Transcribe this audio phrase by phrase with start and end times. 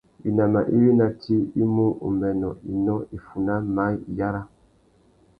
[0.23, 4.41] Winama iwí ná tsi i mú: umbênô, inó, iffuná, maye, iyara.